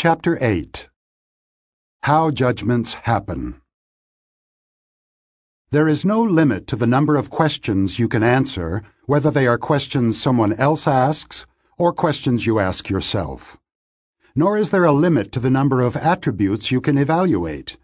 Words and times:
Chapter 0.00 0.38
8 0.40 0.90
How 2.04 2.30
Judgments 2.30 2.94
Happen 2.94 3.60
There 5.72 5.88
is 5.88 6.04
no 6.04 6.22
limit 6.22 6.68
to 6.68 6.76
the 6.76 6.86
number 6.86 7.16
of 7.16 7.30
questions 7.30 7.98
you 7.98 8.06
can 8.06 8.22
answer, 8.22 8.84
whether 9.06 9.32
they 9.32 9.48
are 9.48 9.58
questions 9.58 10.16
someone 10.16 10.52
else 10.52 10.86
asks 10.86 11.46
or 11.78 11.92
questions 11.92 12.46
you 12.46 12.60
ask 12.60 12.88
yourself. 12.88 13.58
Nor 14.36 14.56
is 14.56 14.70
there 14.70 14.84
a 14.84 14.92
limit 14.92 15.32
to 15.32 15.40
the 15.40 15.50
number 15.50 15.80
of 15.80 15.96
attributes 15.96 16.70
you 16.70 16.80
can 16.80 16.96
evaluate. 16.96 17.76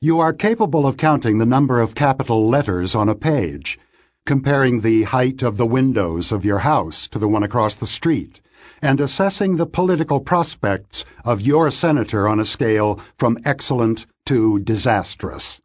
You 0.00 0.18
are 0.18 0.32
capable 0.32 0.88
of 0.88 0.96
counting 0.96 1.38
the 1.38 1.46
number 1.46 1.78
of 1.78 1.94
capital 1.94 2.48
letters 2.48 2.96
on 2.96 3.08
a 3.08 3.14
page, 3.14 3.78
comparing 4.26 4.80
the 4.80 5.04
height 5.04 5.40
of 5.44 5.56
the 5.56 5.66
windows 5.66 6.32
of 6.32 6.44
your 6.44 6.66
house 6.66 7.06
to 7.06 7.20
the 7.20 7.28
one 7.28 7.44
across 7.44 7.76
the 7.76 7.86
street, 7.86 8.40
and 8.84 9.00
assessing 9.00 9.56
the 9.56 9.66
political 9.66 10.20
prospects 10.20 11.04
of 11.24 11.40
your 11.40 11.70
senator 11.70 12.28
on 12.28 12.38
a 12.38 12.44
scale 12.44 13.00
from 13.16 13.38
excellent 13.44 14.06
to 14.26 14.60
disastrous. 14.60 15.58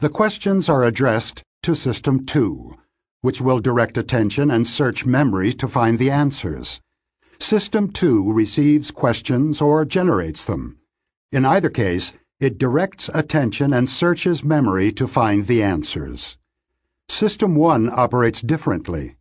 The 0.00 0.08
questions 0.08 0.68
are 0.68 0.82
addressed 0.82 1.42
to 1.62 1.74
System 1.74 2.24
2, 2.24 2.76
which 3.20 3.40
will 3.40 3.60
direct 3.60 3.98
attention 3.98 4.50
and 4.50 4.66
search 4.66 5.04
memory 5.04 5.52
to 5.52 5.68
find 5.68 5.98
the 5.98 6.10
answers. 6.10 6.80
System 7.38 7.90
2 7.92 8.32
receives 8.32 8.90
questions 8.90 9.60
or 9.60 9.84
generates 9.84 10.44
them. 10.44 10.78
In 11.30 11.44
either 11.44 11.70
case, 11.70 12.12
it 12.40 12.58
directs 12.58 13.10
attention 13.12 13.74
and 13.74 13.88
searches 13.88 14.42
memory 14.42 14.92
to 14.92 15.06
find 15.06 15.46
the 15.46 15.62
answers. 15.62 16.38
System 17.08 17.54
1 17.54 17.90
operates 17.94 18.40
differently. 18.40 19.16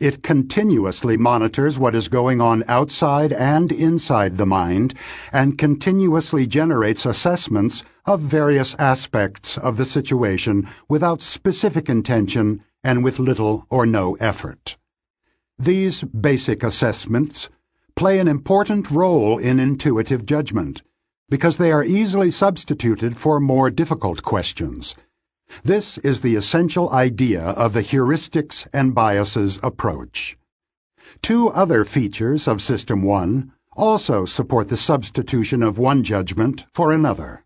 It 0.00 0.24
continuously 0.24 1.16
monitors 1.16 1.78
what 1.78 1.94
is 1.94 2.08
going 2.08 2.40
on 2.40 2.64
outside 2.66 3.32
and 3.32 3.70
inside 3.70 4.36
the 4.36 4.46
mind 4.46 4.92
and 5.32 5.56
continuously 5.56 6.48
generates 6.48 7.06
assessments 7.06 7.84
of 8.04 8.20
various 8.20 8.74
aspects 8.74 9.56
of 9.56 9.76
the 9.76 9.84
situation 9.84 10.68
without 10.88 11.22
specific 11.22 11.88
intention 11.88 12.64
and 12.82 13.04
with 13.04 13.20
little 13.20 13.66
or 13.70 13.86
no 13.86 14.14
effort. 14.16 14.76
These 15.58 16.02
basic 16.02 16.64
assessments 16.64 17.48
play 17.94 18.18
an 18.18 18.26
important 18.26 18.90
role 18.90 19.38
in 19.38 19.60
intuitive 19.60 20.26
judgment 20.26 20.82
because 21.28 21.56
they 21.56 21.70
are 21.70 21.84
easily 21.84 22.32
substituted 22.32 23.16
for 23.16 23.38
more 23.38 23.70
difficult 23.70 24.24
questions. 24.24 24.96
This 25.62 25.96
is 25.98 26.20
the 26.20 26.36
essential 26.36 26.90
idea 26.90 27.40
of 27.42 27.72
the 27.72 27.80
heuristics 27.80 28.66
and 28.72 28.94
biases 28.94 29.58
approach. 29.62 30.36
Two 31.22 31.48
other 31.48 31.84
features 31.84 32.46
of 32.46 32.60
System 32.60 33.02
1 33.02 33.52
also 33.76 34.24
support 34.24 34.68
the 34.68 34.76
substitution 34.76 35.62
of 35.62 35.78
one 35.78 36.02
judgment 36.02 36.66
for 36.74 36.92
another. 36.92 37.44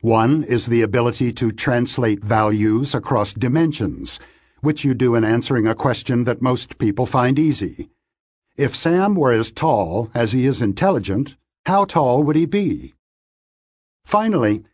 One 0.00 0.42
is 0.42 0.66
the 0.66 0.82
ability 0.82 1.32
to 1.34 1.52
translate 1.52 2.24
values 2.24 2.94
across 2.94 3.32
dimensions, 3.32 4.18
which 4.60 4.84
you 4.84 4.94
do 4.94 5.14
in 5.14 5.24
answering 5.24 5.66
a 5.66 5.74
question 5.74 6.24
that 6.24 6.42
most 6.42 6.78
people 6.78 7.06
find 7.06 7.38
easy. 7.38 7.88
If 8.56 8.74
Sam 8.74 9.14
were 9.14 9.32
as 9.32 9.52
tall 9.52 10.10
as 10.14 10.32
he 10.32 10.44
is 10.44 10.60
intelligent, 10.60 11.36
how 11.66 11.84
tall 11.84 12.24
would 12.24 12.34
he 12.34 12.46
be? 12.46 12.94
Finally, 14.04 14.64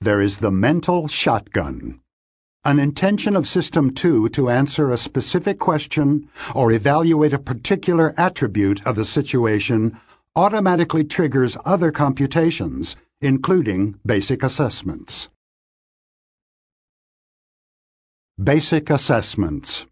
there 0.00 0.20
is 0.20 0.38
the 0.38 0.50
mental 0.50 1.08
shotgun. 1.08 2.00
An 2.64 2.78
intention 2.78 3.36
of 3.36 3.46
System 3.46 3.94
2 3.94 4.28
to 4.30 4.48
answer 4.48 4.90
a 4.90 4.96
specific 4.96 5.58
question 5.58 6.28
or 6.54 6.72
evaluate 6.72 7.32
a 7.32 7.38
particular 7.38 8.14
attribute 8.16 8.86
of 8.86 8.96
the 8.96 9.04
situation 9.04 9.98
automatically 10.36 11.04
triggers 11.04 11.56
other 11.64 11.92
computations, 11.92 12.96
including 13.20 13.98
basic 14.04 14.42
assessments. 14.42 15.28
Basic 18.42 18.90
Assessments 18.90 19.86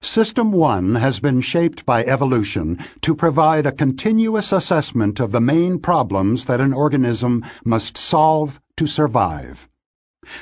System 0.00 0.52
1 0.52 0.94
has 0.94 1.18
been 1.18 1.40
shaped 1.40 1.84
by 1.84 2.04
evolution 2.04 2.78
to 3.02 3.16
provide 3.16 3.66
a 3.66 3.72
continuous 3.72 4.52
assessment 4.52 5.18
of 5.18 5.32
the 5.32 5.40
main 5.40 5.80
problems 5.80 6.44
that 6.44 6.60
an 6.60 6.72
organism 6.72 7.44
must 7.64 7.98
solve 7.98 8.60
to 8.76 8.86
survive. 8.86 9.68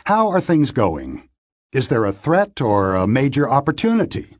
How 0.04 0.28
are 0.28 0.42
things 0.42 0.72
going? 0.72 1.28
Is 1.72 1.88
there 1.88 2.04
a 2.04 2.12
threat 2.12 2.60
or 2.60 2.94
a 2.94 3.08
major 3.08 3.48
opportunity? 3.48 4.36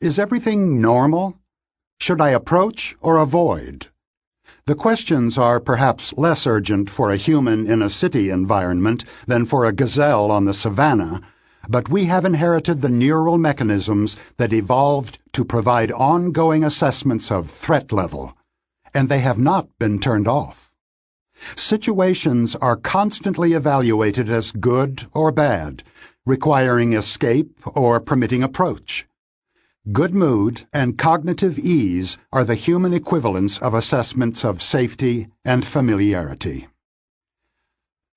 Is 0.00 0.18
everything 0.18 0.80
normal? 0.80 1.38
Should 2.00 2.20
I 2.20 2.30
approach 2.30 2.96
or 3.00 3.18
avoid? 3.18 3.86
The 4.66 4.74
questions 4.74 5.38
are 5.38 5.60
perhaps 5.60 6.12
less 6.16 6.46
urgent 6.46 6.90
for 6.90 7.10
a 7.10 7.16
human 7.16 7.70
in 7.70 7.82
a 7.82 7.90
city 7.90 8.30
environment 8.30 9.04
than 9.26 9.46
for 9.46 9.64
a 9.64 9.72
gazelle 9.72 10.32
on 10.32 10.44
the 10.44 10.54
savannah 10.54 11.22
but 11.68 11.88
we 11.88 12.04
have 12.04 12.24
inherited 12.24 12.80
the 12.80 12.88
neural 12.88 13.38
mechanisms 13.38 14.16
that 14.36 14.52
evolved 14.52 15.18
to 15.32 15.44
provide 15.44 15.90
ongoing 15.92 16.64
assessments 16.64 17.30
of 17.30 17.50
threat 17.50 17.92
level, 17.92 18.36
and 18.94 19.08
they 19.08 19.20
have 19.20 19.38
not 19.38 19.68
been 19.78 19.98
turned 19.98 20.28
off. 20.28 20.70
Situations 21.54 22.56
are 22.56 22.76
constantly 22.76 23.52
evaluated 23.52 24.30
as 24.30 24.52
good 24.52 25.06
or 25.12 25.30
bad, 25.30 25.82
requiring 26.24 26.92
escape 26.92 27.60
or 27.74 28.00
permitting 28.00 28.42
approach. 28.42 29.06
Good 29.92 30.14
mood 30.14 30.66
and 30.72 30.98
cognitive 30.98 31.58
ease 31.58 32.18
are 32.32 32.42
the 32.42 32.56
human 32.56 32.92
equivalents 32.92 33.58
of 33.58 33.74
assessments 33.74 34.44
of 34.44 34.60
safety 34.60 35.28
and 35.44 35.64
familiarity. 35.64 36.66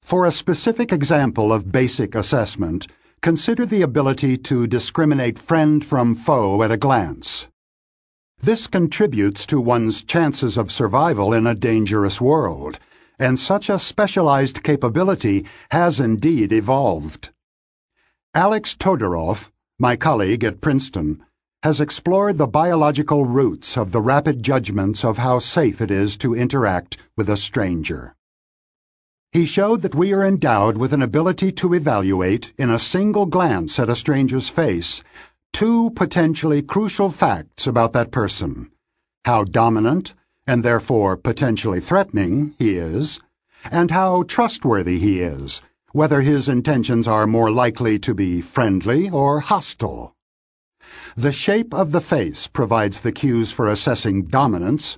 For 0.01 0.25
a 0.25 0.31
specific 0.31 0.91
example 0.91 1.53
of 1.53 1.71
basic 1.71 2.15
assessment, 2.15 2.87
Consider 3.21 3.65
the 3.65 3.81
ability 3.81 4.37
to 4.37 4.65
discriminate 4.65 5.37
friend 5.37 5.85
from 5.85 6.15
foe 6.15 6.63
at 6.63 6.71
a 6.71 6.77
glance. 6.77 7.49
This 8.41 8.65
contributes 8.65 9.45
to 9.47 9.59
one's 9.59 10.03
chances 10.03 10.57
of 10.57 10.71
survival 10.71 11.33
in 11.33 11.45
a 11.45 11.53
dangerous 11.53 12.21
world, 12.21 12.79
and 13.19 13.37
such 13.37 13.69
a 13.69 13.77
specialized 13.77 14.63
capability 14.63 15.45
has 15.71 15.99
indeed 15.99 16.53
evolved. 16.53 17.31
Alex 18.33 18.73
Todorov, 18.73 19.51
my 19.77 19.97
colleague 19.97 20.45
at 20.45 20.61
Princeton, 20.61 21.21
has 21.61 21.81
explored 21.81 22.37
the 22.37 22.47
biological 22.47 23.25
roots 23.25 23.75
of 23.75 23.91
the 23.91 23.99
rapid 23.99 24.41
judgments 24.41 25.03
of 25.03 25.17
how 25.17 25.39
safe 25.39 25.81
it 25.81 25.91
is 25.91 26.15
to 26.15 26.33
interact 26.33 26.95
with 27.17 27.29
a 27.29 27.35
stranger. 27.35 28.15
He 29.31 29.45
showed 29.45 29.81
that 29.81 29.93
we 29.93 30.11
are 30.13 30.25
endowed 30.25 30.77
with 30.77 30.91
an 30.91 31.03
ability 31.03 31.51
to 31.53 31.73
evaluate, 31.73 32.51
in 32.57 32.69
a 32.69 32.79
single 32.79 33.27
glance 33.27 33.79
at 33.79 33.89
a 33.89 33.95
stranger's 33.95 34.49
face, 34.49 35.03
two 35.53 35.91
potentially 35.91 36.61
crucial 36.61 37.11
facts 37.11 37.67
about 37.67 37.93
that 37.93 38.11
person 38.11 38.71
how 39.25 39.43
dominant, 39.43 40.15
and 40.47 40.63
therefore 40.63 41.15
potentially 41.15 41.79
threatening, 41.79 42.55
he 42.57 42.77
is, 42.77 43.19
and 43.71 43.91
how 43.91 44.23
trustworthy 44.23 44.97
he 44.97 45.21
is, 45.21 45.61
whether 45.91 46.21
his 46.21 46.47
intentions 46.47 47.07
are 47.07 47.27
more 47.27 47.51
likely 47.51 47.99
to 47.99 48.15
be 48.15 48.41
friendly 48.41 49.09
or 49.09 49.41
hostile. 49.41 50.15
The 51.15 51.33
shape 51.33 51.73
of 51.73 51.91
the 51.91 52.01
face 52.01 52.47
provides 52.47 53.01
the 53.01 53.11
cues 53.11 53.51
for 53.51 53.67
assessing 53.67 54.23
dominance. 54.23 54.97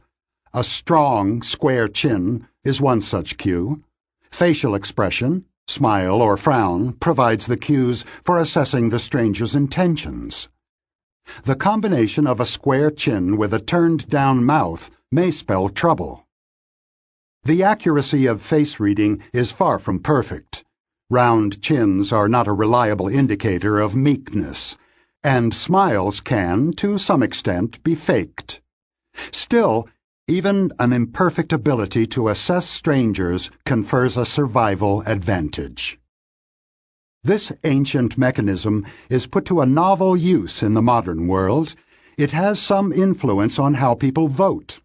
A 0.53 0.63
strong, 0.63 1.41
square 1.41 1.89
chin 1.89 2.47
is 2.63 2.79
one 2.79 3.01
such 3.01 3.37
cue. 3.37 3.83
Facial 4.31 4.75
expression, 4.75 5.45
smile 5.67 6.21
or 6.21 6.37
frown, 6.37 6.93
provides 6.93 7.45
the 7.45 7.57
cues 7.57 8.03
for 8.23 8.39
assessing 8.39 8.89
the 8.89 8.99
stranger's 8.99 9.55
intentions. 9.55 10.49
The 11.43 11.55
combination 11.55 12.27
of 12.27 12.39
a 12.39 12.45
square 12.45 12.91
chin 12.91 13.37
with 13.37 13.53
a 13.53 13.59
turned 13.59 14.09
down 14.09 14.43
mouth 14.43 14.89
may 15.11 15.31
spell 15.31 15.69
trouble. 15.69 16.25
The 17.43 17.63
accuracy 17.63 18.25
of 18.25 18.41
face 18.41 18.79
reading 18.79 19.23
is 19.33 19.51
far 19.51 19.79
from 19.79 19.99
perfect. 19.99 20.63
Round 21.09 21.61
chins 21.61 22.11
are 22.11 22.29
not 22.29 22.47
a 22.47 22.53
reliable 22.53 23.07
indicator 23.07 23.79
of 23.79 23.95
meekness, 23.95 24.77
and 25.23 25.53
smiles 25.53 26.21
can, 26.21 26.71
to 26.73 26.97
some 26.97 27.21
extent, 27.21 27.83
be 27.83 27.95
faked. 27.95 28.61
Still, 29.31 29.89
even 30.27 30.71
an 30.79 30.93
imperfect 30.93 31.51
ability 31.51 32.07
to 32.07 32.29
assess 32.29 32.67
strangers 32.67 33.49
confers 33.65 34.15
a 34.15 34.25
survival 34.25 35.01
advantage. 35.05 35.99
This 37.23 37.51
ancient 37.63 38.17
mechanism 38.17 38.85
is 39.09 39.27
put 39.27 39.45
to 39.45 39.61
a 39.61 39.65
novel 39.65 40.17
use 40.17 40.63
in 40.63 40.73
the 40.73 40.81
modern 40.81 41.27
world. 41.27 41.75
It 42.17 42.31
has 42.31 42.59
some 42.59 42.91
influence 42.91 43.59
on 43.59 43.75
how 43.75 43.93
people 43.93 44.27
vote. 44.27 44.79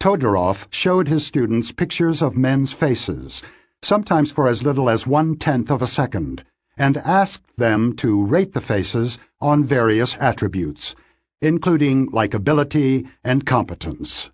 Todorov 0.00 0.66
showed 0.70 1.08
his 1.08 1.26
students 1.26 1.72
pictures 1.72 2.22
of 2.22 2.36
men's 2.36 2.72
faces, 2.72 3.42
sometimes 3.82 4.30
for 4.30 4.48
as 4.48 4.62
little 4.62 4.88
as 4.88 5.06
one 5.06 5.36
tenth 5.36 5.70
of 5.70 5.82
a 5.82 5.86
second, 5.86 6.44
and 6.78 6.96
asked 6.98 7.56
them 7.56 7.94
to 7.96 8.24
rate 8.24 8.52
the 8.52 8.60
faces 8.60 9.18
on 9.40 9.64
various 9.64 10.16
attributes, 10.20 10.94
including 11.40 12.10
likability 12.10 13.08
and 13.24 13.44
competence. 13.46 14.30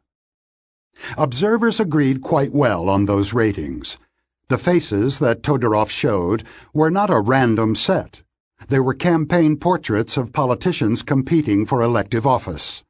Observers 1.17 1.81
agreed 1.81 2.23
quite 2.23 2.53
well 2.53 2.89
on 2.89 3.07
those 3.07 3.33
ratings. 3.33 3.99
The 4.49 4.59
faces 4.59 5.19
that 5.19 5.43
Todorov 5.43 5.91
showed 5.91 6.45
were 6.75 6.91
not 6.91 7.11
a 7.11 7.21
random 7.21 7.75
set. 7.75 8.23
They 8.69 8.79
were 8.79 8.95
campaign 8.95 9.57
portraits 9.57 10.17
of 10.17 10.33
politicians 10.33 11.03
competing 11.03 11.67
for 11.67 11.83
elective 11.83 12.27
office. 12.27 12.85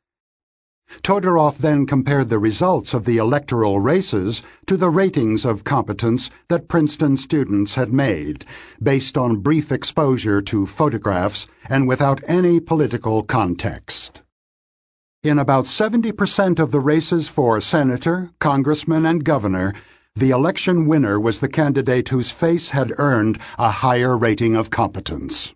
Todorov 1.02 1.58
then 1.58 1.86
compared 1.86 2.28
the 2.28 2.38
results 2.38 2.94
of 2.94 3.04
the 3.04 3.16
electoral 3.16 3.80
races 3.80 4.42
to 4.66 4.76
the 4.76 4.90
ratings 4.90 5.44
of 5.44 5.64
competence 5.64 6.30
that 6.48 6.68
Princeton 6.68 7.16
students 7.16 7.74
had 7.74 7.92
made, 7.92 8.44
based 8.82 9.16
on 9.16 9.38
brief 9.38 9.72
exposure 9.72 10.42
to 10.42 10.66
photographs 10.66 11.46
and 11.68 11.88
without 11.88 12.20
any 12.26 12.60
political 12.60 13.22
context. 13.22 14.22
In 15.22 15.38
about 15.38 15.64
70% 15.64 16.58
of 16.58 16.72
the 16.72 16.80
races 16.80 17.28
for 17.28 17.60
senator, 17.60 18.30
congressman, 18.40 19.06
and 19.06 19.24
governor, 19.24 19.72
the 20.14 20.30
election 20.30 20.86
winner 20.86 21.18
was 21.18 21.40
the 21.40 21.48
candidate 21.48 22.10
whose 22.10 22.30
face 22.30 22.70
had 22.70 22.92
earned 22.98 23.38
a 23.58 23.70
higher 23.70 24.18
rating 24.18 24.54
of 24.56 24.70
competence. 24.70 25.54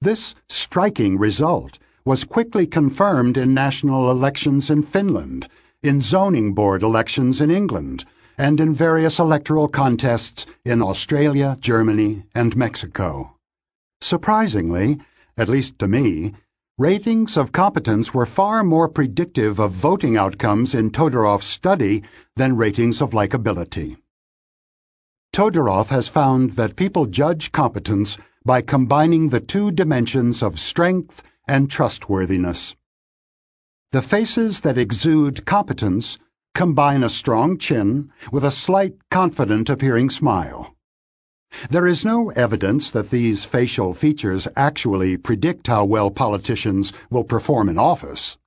This 0.00 0.34
striking 0.48 1.16
result 1.16 1.78
was 2.04 2.24
quickly 2.24 2.66
confirmed 2.66 3.36
in 3.36 3.54
national 3.54 4.10
elections 4.10 4.70
in 4.70 4.82
Finland, 4.82 5.48
in 5.82 6.00
zoning 6.00 6.54
board 6.54 6.82
elections 6.82 7.40
in 7.40 7.50
England, 7.50 8.04
and 8.38 8.60
in 8.60 8.74
various 8.74 9.18
electoral 9.18 9.68
contests 9.68 10.46
in 10.64 10.82
Australia, 10.82 11.56
Germany, 11.60 12.24
and 12.34 12.56
Mexico. 12.56 13.36
Surprisingly, 14.00 14.98
at 15.36 15.48
least 15.48 15.78
to 15.78 15.86
me, 15.86 16.32
ratings 16.78 17.36
of 17.36 17.52
competence 17.52 18.12
were 18.12 18.26
far 18.26 18.64
more 18.64 18.88
predictive 18.88 19.58
of 19.58 19.72
voting 19.72 20.16
outcomes 20.16 20.74
in 20.74 20.90
Todorov's 20.90 21.46
study 21.46 22.02
than 22.36 22.56
ratings 22.56 23.00
of 23.00 23.10
likability. 23.10 23.96
Todorov 25.32 25.88
has 25.88 26.08
found 26.08 26.52
that 26.52 26.76
people 26.76 27.06
judge 27.06 27.52
competence 27.52 28.18
by 28.44 28.60
combining 28.60 29.28
the 29.28 29.40
two 29.40 29.70
dimensions 29.70 30.42
of 30.42 30.58
strength 30.58 31.22
and 31.46 31.70
trustworthiness. 31.70 32.74
The 33.92 34.02
faces 34.02 34.60
that 34.60 34.78
exude 34.78 35.44
competence 35.44 36.18
combine 36.54 37.02
a 37.02 37.08
strong 37.08 37.58
chin 37.58 38.10
with 38.30 38.44
a 38.44 38.50
slight, 38.50 38.94
confident 39.10 39.68
appearing 39.68 40.10
smile. 40.10 40.74
There 41.68 41.86
is 41.86 42.04
no 42.04 42.30
evidence 42.30 42.90
that 42.90 43.10
these 43.10 43.44
facial 43.44 43.92
features 43.92 44.48
actually 44.56 45.16
predict 45.16 45.66
how 45.66 45.84
well 45.84 46.10
politicians 46.10 46.92
will 47.10 47.24
perform 47.24 47.68
in 47.68 47.78
office. 47.78 48.38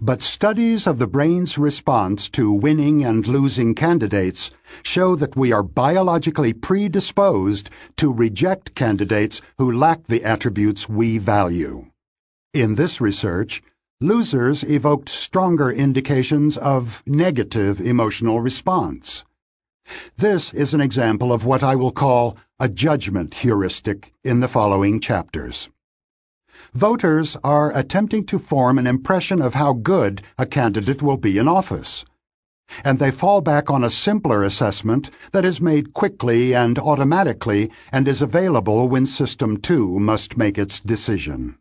But 0.00 0.22
studies 0.22 0.86
of 0.86 0.98
the 0.98 1.06
brain's 1.06 1.58
response 1.58 2.28
to 2.30 2.52
winning 2.52 3.04
and 3.04 3.26
losing 3.26 3.74
candidates 3.74 4.50
show 4.82 5.14
that 5.16 5.36
we 5.36 5.52
are 5.52 5.62
biologically 5.62 6.52
predisposed 6.52 7.70
to 7.96 8.12
reject 8.12 8.74
candidates 8.74 9.40
who 9.58 9.70
lack 9.70 10.04
the 10.04 10.24
attributes 10.24 10.88
we 10.88 11.18
value. 11.18 11.86
In 12.54 12.76
this 12.76 13.00
research, 13.00 13.64
losers 14.00 14.62
evoked 14.62 15.08
stronger 15.08 15.72
indications 15.72 16.56
of 16.56 17.02
negative 17.04 17.80
emotional 17.80 18.40
response. 18.40 19.24
This 20.18 20.54
is 20.54 20.72
an 20.72 20.80
example 20.80 21.32
of 21.32 21.44
what 21.44 21.64
I 21.64 21.74
will 21.74 21.90
call 21.90 22.36
a 22.60 22.68
judgment 22.68 23.34
heuristic 23.34 24.12
in 24.22 24.38
the 24.38 24.46
following 24.46 25.00
chapters. 25.00 25.68
Voters 26.72 27.36
are 27.42 27.76
attempting 27.76 28.22
to 28.26 28.38
form 28.38 28.78
an 28.78 28.86
impression 28.86 29.42
of 29.42 29.54
how 29.54 29.72
good 29.72 30.22
a 30.38 30.46
candidate 30.46 31.02
will 31.02 31.16
be 31.16 31.38
in 31.38 31.48
office. 31.48 32.04
And 32.84 33.00
they 33.00 33.10
fall 33.10 33.40
back 33.40 33.68
on 33.68 33.82
a 33.82 33.90
simpler 33.90 34.44
assessment 34.44 35.10
that 35.32 35.44
is 35.44 35.60
made 35.60 35.92
quickly 35.92 36.54
and 36.54 36.78
automatically 36.78 37.72
and 37.90 38.06
is 38.06 38.22
available 38.22 38.88
when 38.88 39.06
System 39.06 39.56
2 39.56 39.98
must 39.98 40.36
make 40.36 40.56
its 40.56 40.78
decision. 40.78 41.58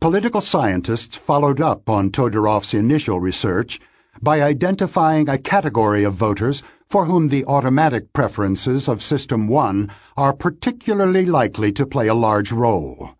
Political 0.00 0.40
scientists 0.40 1.14
followed 1.14 1.60
up 1.60 1.90
on 1.90 2.08
Todorov's 2.10 2.72
initial 2.72 3.20
research 3.20 3.78
by 4.22 4.40
identifying 4.40 5.28
a 5.28 5.36
category 5.36 6.04
of 6.04 6.14
voters 6.14 6.62
for 6.88 7.04
whom 7.04 7.28
the 7.28 7.44
automatic 7.44 8.14
preferences 8.14 8.88
of 8.88 9.02
System 9.02 9.46
1 9.46 9.90
are 10.16 10.32
particularly 10.32 11.26
likely 11.26 11.70
to 11.72 11.84
play 11.84 12.08
a 12.08 12.14
large 12.14 12.50
role. 12.50 13.10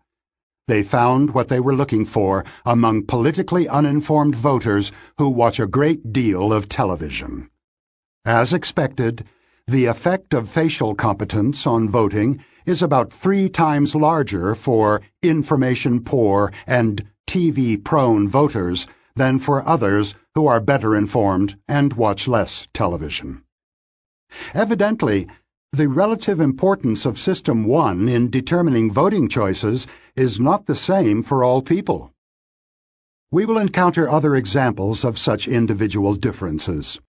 They 0.67 0.81
found 0.81 1.35
what 1.35 1.49
they 1.49 1.59
were 1.59 1.75
looking 1.75 2.03
for 2.03 2.43
among 2.65 3.05
politically 3.05 3.67
uninformed 3.67 4.33
voters 4.33 4.91
who 5.19 5.29
watch 5.29 5.59
a 5.59 5.67
great 5.67 6.11
deal 6.11 6.51
of 6.51 6.67
television. 6.67 7.51
As 8.25 8.53
expected, 8.53 9.27
the 9.71 9.85
effect 9.85 10.33
of 10.33 10.49
facial 10.49 10.93
competence 10.93 11.65
on 11.65 11.89
voting 11.89 12.43
is 12.65 12.81
about 12.81 13.13
three 13.13 13.47
times 13.47 13.95
larger 13.95 14.53
for 14.53 15.01
information 15.23 16.03
poor 16.03 16.51
and 16.67 17.07
TV 17.25 17.81
prone 17.81 18.27
voters 18.27 18.85
than 19.15 19.39
for 19.39 19.65
others 19.65 20.13
who 20.35 20.45
are 20.45 20.59
better 20.59 20.93
informed 20.93 21.57
and 21.69 21.93
watch 21.93 22.27
less 22.27 22.67
television. 22.73 23.43
Evidently, 24.53 25.25
the 25.71 25.87
relative 25.87 26.41
importance 26.41 27.05
of 27.05 27.17
System 27.17 27.63
1 27.63 28.09
in 28.09 28.29
determining 28.29 28.91
voting 28.91 29.29
choices 29.29 29.87
is 30.17 30.37
not 30.37 30.65
the 30.65 30.75
same 30.75 31.23
for 31.23 31.45
all 31.45 31.61
people. 31.61 32.11
We 33.31 33.45
will 33.45 33.57
encounter 33.57 34.09
other 34.09 34.35
examples 34.35 35.05
of 35.05 35.17
such 35.17 35.47
individual 35.47 36.15
differences. 36.15 36.99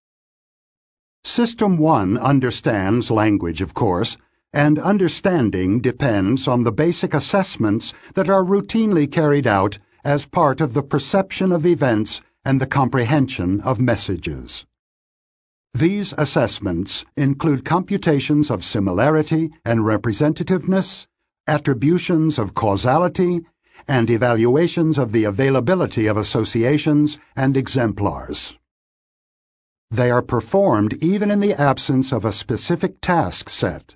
System 1.23 1.77
1 1.77 2.17
understands 2.17 3.09
language, 3.09 3.61
of 3.61 3.73
course, 3.73 4.17
and 4.53 4.77
understanding 4.77 5.79
depends 5.79 6.47
on 6.47 6.63
the 6.63 6.71
basic 6.71 7.13
assessments 7.13 7.93
that 8.13 8.29
are 8.29 8.43
routinely 8.43 9.11
carried 9.11 9.47
out 9.47 9.79
as 10.03 10.25
part 10.25 10.61
of 10.61 10.73
the 10.73 10.83
perception 10.83 11.51
of 11.51 11.65
events 11.65 12.21
and 12.45 12.61
the 12.61 12.67
comprehension 12.67 13.61
of 13.61 13.79
messages. 13.79 14.65
These 15.73 16.13
assessments 16.19 17.03
include 17.17 17.65
computations 17.65 18.51
of 18.51 18.63
similarity 18.63 19.49
and 19.65 19.79
representativeness, 19.79 21.07
attributions 21.47 22.37
of 22.37 22.53
causality, 22.53 23.41
and 23.87 24.09
evaluations 24.09 24.99
of 24.99 25.11
the 25.11 25.23
availability 25.23 26.05
of 26.05 26.15
associations 26.15 27.17
and 27.35 27.57
exemplars. 27.57 28.55
They 29.93 30.09
are 30.11 30.21
performed 30.35 30.93
even 31.01 31.29
in 31.29 31.39
the 31.39 31.53
absence 31.53 32.11
of 32.11 32.25
a 32.25 32.31
specific 32.31 32.99
task 33.01 33.49
set 33.49 33.95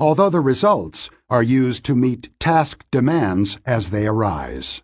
although 0.00 0.30
the 0.30 0.40
results 0.40 1.10
are 1.30 1.42
used 1.42 1.84
to 1.84 1.94
meet 1.94 2.30
task 2.38 2.84
demands 2.90 3.58
as 3.64 3.90
they 3.90 4.06
arise. 4.06 4.82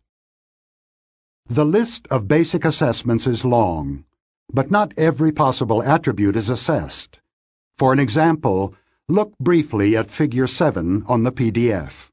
The 1.48 1.64
list 1.64 2.06
of 2.08 2.28
basic 2.28 2.64
assessments 2.64 3.26
is 3.26 3.44
long, 3.44 4.04
but 4.52 4.70
not 4.70 4.92
every 4.96 5.32
possible 5.32 5.82
attribute 5.82 6.36
is 6.36 6.48
assessed. 6.48 7.20
For 7.76 7.92
an 7.92 7.98
example, 7.98 8.74
look 9.08 9.36
briefly 9.38 9.96
at 9.96 10.10
Figure 10.10 10.46
7 10.46 11.04
on 11.06 11.24
the 11.24 11.32
PDF. 11.32 12.08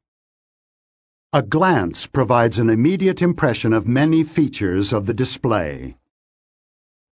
A 1.31 1.43
glance 1.43 2.07
provides 2.07 2.57
an 2.57 2.69
immediate 2.69 3.21
impression 3.21 3.71
of 3.71 3.87
many 3.87 4.23
features 4.23 4.91
of 4.91 5.05
the 5.05 5.13
display. 5.13 5.95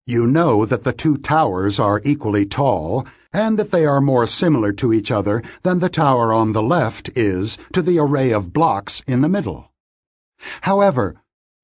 You 0.06 0.26
know 0.26 0.66
that 0.66 0.82
the 0.82 0.92
two 0.92 1.16
towers 1.16 1.78
are 1.78 2.02
equally 2.04 2.44
tall 2.44 3.06
and 3.32 3.56
that 3.58 3.70
they 3.70 3.86
are 3.86 4.00
more 4.00 4.26
similar 4.26 4.72
to 4.72 4.92
each 4.92 5.12
other 5.12 5.42
than 5.62 5.78
the 5.78 5.88
tower 5.88 6.32
on 6.32 6.52
the 6.52 6.62
left 6.62 7.10
is 7.16 7.56
to 7.72 7.82
the 7.82 8.00
array 8.00 8.32
of 8.32 8.52
blocks 8.52 9.02
in 9.06 9.20
the 9.20 9.28
middle. 9.28 9.70
However, 10.62 11.14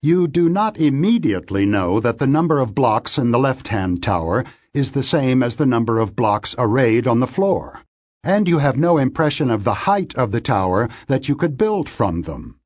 you 0.01 0.29
do 0.29 0.49
not 0.49 0.79
immediately 0.79 1.67
know 1.67 1.99
that 1.99 2.19
the 2.19 2.27
number 2.29 2.61
of 2.61 2.77
blocks 2.77 3.19
in 3.19 3.33
the 3.33 3.39
left-hand 3.39 4.05
tower 4.05 4.45
is 4.73 4.93
the 4.93 5.03
same 5.03 5.43
as 5.43 5.57
the 5.57 5.67
number 5.67 5.99
of 5.99 6.15
blocks 6.15 6.55
arrayed 6.57 7.09
on 7.09 7.19
the 7.19 7.27
floor, 7.27 7.83
and 8.23 8.47
you 8.47 8.59
have 8.59 8.77
no 8.77 8.99
impression 8.99 9.51
of 9.51 9.65
the 9.65 9.75
height 9.75 10.17
of 10.17 10.31
the 10.31 10.41
tower 10.41 10.89
that 11.09 11.29
you 11.29 11.35
could 11.35 11.57
build 11.57 11.89
from 11.89 12.23
them. 12.23 12.61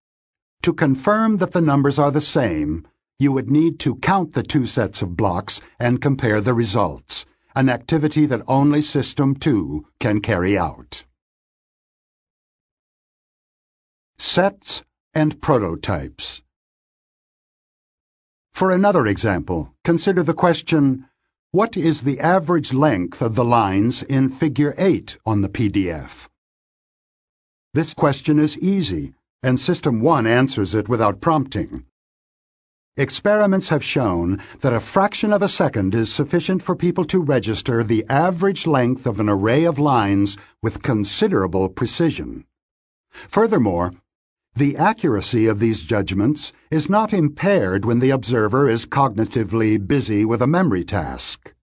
To 0.65 0.75
confirm 0.75 1.39
that 1.39 1.53
the 1.53 1.63
numbers 1.63 1.99
are 1.99 2.11
the 2.11 2.21
same, 2.21 2.87
you 3.23 3.33
would 3.33 3.49
need 3.49 3.79
to 3.79 3.95
count 3.97 4.33
the 4.33 4.43
two 4.43 4.67
sets 4.67 5.01
of 5.01 5.17
blocks 5.17 5.61
and 5.79 6.03
compare 6.03 6.41
the 6.41 6.53
results, 6.53 7.25
an 7.55 7.69
activity 7.69 8.27
that 8.27 8.43
only 8.49 8.83
System 8.83 9.37
2 9.37 9.87
can 10.01 10.21
carry 10.21 10.59
out. 10.59 11.05
Sets 14.19 14.83
and 15.15 15.41
prototypes. 15.41 16.43
For 18.53 18.71
another 18.71 19.07
example, 19.07 19.73
consider 19.85 20.23
the 20.23 20.35
question, 20.35 21.07
what 21.53 21.77
is 21.77 22.03
the 22.03 22.19
average 22.19 22.73
length 22.73 23.23
of 23.23 23.35
the 23.35 23.45
lines 23.45 24.03
in 24.03 24.31
Figure 24.31 24.75
8 24.77 25.19
on 25.25 25.43
the 25.43 25.49
PDF? 25.49 26.29
This 27.75 27.95
question 27.95 28.39
is 28.39 28.59
easy, 28.59 29.15
and 29.43 29.61
System 29.61 30.01
1 30.01 30.27
answers 30.27 30.75
it 30.75 30.89
without 30.89 31.21
prompting. 31.21 31.85
Experiments 32.99 33.71
have 33.71 33.83
shown 33.83 34.39
that 34.61 34.75
a 34.75 34.81
fraction 34.81 35.33
of 35.33 35.41
a 35.41 35.49
second 35.49 35.95
is 35.95 36.13
sufficient 36.13 36.63
for 36.63 36.77
people 36.77 37.05
to 37.05 37.23
register 37.23 37.83
the 37.83 38.05
average 38.11 38.67
length 38.67 39.07
of 39.07 39.19
an 39.19 39.31
array 39.31 39.65
of 39.65 39.79
lines 39.79 40.37
with 40.63 40.83
considerable 40.83 41.71
precision. 41.71 42.45
Furthermore, 43.11 43.95
the 44.55 44.77
accuracy 44.77 45.47
of 45.47 45.59
these 45.59 45.81
judgments 45.81 46.53
is 46.71 46.91
not 46.91 47.15
impaired 47.15 47.87
when 47.87 48.01
the 48.01 48.11
observer 48.11 48.69
is 48.69 48.85
cognitively 48.85 49.79
busy 49.79 50.27
with 50.27 50.43
a 50.43 50.47
memory 50.47 50.85
task. 50.85 51.55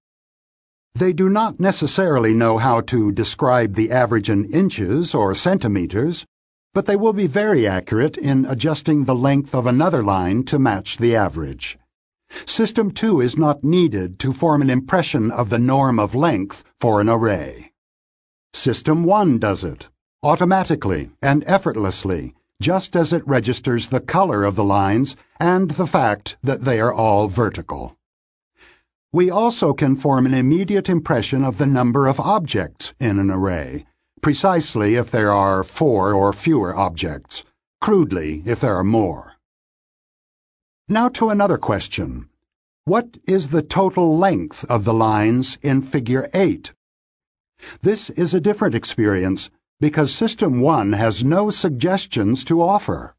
They 0.95 1.13
do 1.13 1.29
not 1.29 1.59
necessarily 1.59 2.33
know 2.33 2.57
how 2.57 2.81
to 2.81 3.12
describe 3.12 3.75
the 3.75 3.91
average 3.91 4.31
in 4.31 4.51
inches 4.51 5.13
or 5.13 5.36
centimeters, 5.36 6.25
but 6.73 6.85
they 6.85 6.95
will 6.95 7.13
be 7.13 7.27
very 7.27 7.67
accurate 7.67 8.17
in 8.17 8.45
adjusting 8.45 9.05
the 9.05 9.15
length 9.15 9.55
of 9.55 9.65
another 9.65 10.03
line 10.03 10.43
to 10.43 10.59
match 10.59 10.97
the 10.97 11.15
average. 11.15 11.77
System 12.45 12.91
2 12.91 13.21
is 13.21 13.38
not 13.38 13.63
needed 13.63 14.19
to 14.19 14.33
form 14.33 14.61
an 14.61 14.69
impression 14.69 15.31
of 15.31 15.49
the 15.49 15.59
norm 15.59 15.99
of 15.99 16.13
length 16.13 16.63
for 16.79 17.01
an 17.01 17.09
array. 17.09 17.71
System 18.53 19.03
1 19.03 19.39
does 19.39 19.63
it, 19.63 19.89
automatically 20.21 21.09
and 21.21 21.43
effortlessly, 21.47 22.35
just 22.61 22.95
as 22.95 23.13
it 23.13 23.25
registers 23.25 23.88
the 23.88 24.01
color 24.01 24.43
of 24.43 24.55
the 24.55 24.63
lines 24.63 25.15
and 25.39 25.71
the 25.71 25.88
fact 25.88 26.38
that 26.43 26.65
they 26.65 26.79
are 26.79 26.93
all 26.93 27.27
vertical. 27.27 27.95
We 29.11 29.31
also 29.31 29.73
can 29.73 29.95
form 29.95 30.25
an 30.25 30.33
immediate 30.35 30.89
impression 30.89 31.43
of 31.43 31.57
the 31.57 31.65
number 31.65 32.05
of 32.05 32.19
objects 32.19 32.93
in 32.99 33.17
an 33.17 33.31
array, 33.31 33.85
precisely 34.21 34.95
if 34.95 35.11
there 35.11 35.31
are 35.31 35.63
four 35.63 36.13
or 36.13 36.33
fewer 36.33 36.75
objects, 36.75 37.43
crudely 37.81 38.41
if 38.45 38.59
there 38.59 38.75
are 38.75 38.83
more. 38.83 39.35
Now 40.88 41.09
to 41.09 41.29
another 41.29 41.57
question. 41.57 42.29
What 42.85 43.17
is 43.27 43.49
the 43.49 43.61
total 43.61 44.17
length 44.17 44.65
of 44.69 44.83
the 44.85 44.93
lines 44.93 45.57
in 45.61 45.81
Figure 45.81 46.29
8? 46.33 46.73
This 47.81 48.09
is 48.09 48.33
a 48.33 48.39
different 48.39 48.73
experience 48.73 49.49
because 49.79 50.13
System 50.13 50.61
1 50.61 50.93
has 50.93 51.23
no 51.23 51.49
suggestions 51.49 52.43
to 52.45 52.61
offer. 52.61 53.15